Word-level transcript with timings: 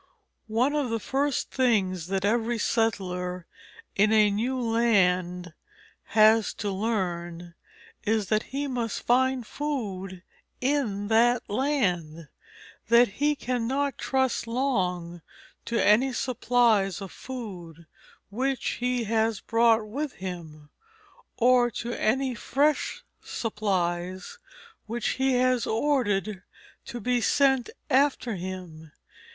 One 0.47 0.73
of 0.73 0.89
the 0.89 0.99
first 0.99 1.51
things 1.51 2.07
that 2.07 2.25
every 2.25 2.57
settler 2.57 3.45
in 3.95 4.11
a 4.11 4.31
new 4.31 4.59
land 4.59 5.53
has 6.17 6.55
to 6.55 6.71
learn 6.71 7.53
is 8.03 8.29
that 8.29 8.41
he 8.49 8.65
must 8.65 9.03
find 9.03 9.45
food 9.45 10.23
in 10.59 11.07
that 11.09 11.47
land; 11.47 12.29
that 12.87 13.07
he 13.09 13.35
cannot 13.35 13.99
trust 13.99 14.47
long 14.47 15.21
to 15.65 15.77
any 15.79 16.13
supplies 16.13 16.99
of 16.99 17.11
food 17.11 17.85
which 18.31 18.67
he 18.81 19.03
has 19.03 19.39
brought 19.39 19.87
with 19.87 20.13
him, 20.13 20.71
or 21.37 21.69
to 21.69 21.93
any 21.93 22.33
fresh 22.33 23.03
supplies 23.23 24.39
which 24.87 25.09
he 25.21 25.33
has 25.33 25.67
ordered 25.67 26.41
to 26.85 26.99
be 26.99 27.21
sent 27.21 27.69
after 27.91 28.33
him. 28.33 28.91